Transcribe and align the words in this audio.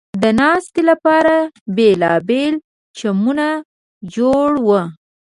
د 0.21 0.23
ناستې 0.39 0.81
لپاره 0.89 1.35
بېلابېل 1.75 2.53
چمنونه 2.97 3.47
جوړ 4.15 4.49
و. 4.65 4.69